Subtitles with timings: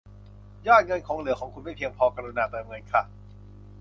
[0.67, 3.01] ยอดเงินคงเหลือของคุณไม่เพียงพอ กรุณาเติมเงินค่ะ